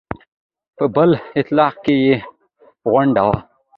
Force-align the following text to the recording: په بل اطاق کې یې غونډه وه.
په 0.77 0.85
بل 0.95 1.09
اطاق 1.39 1.73
کې 1.83 1.95
یې 2.05 2.15
غونډه 2.91 3.21
وه. 3.27 3.37